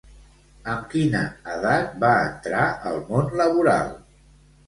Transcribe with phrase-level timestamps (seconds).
[0.75, 1.19] Amb quina
[1.57, 2.63] edat va entrar
[2.93, 3.93] al món laboral?